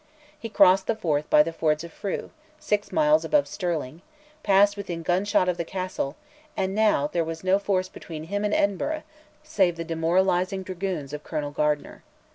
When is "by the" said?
1.29-1.53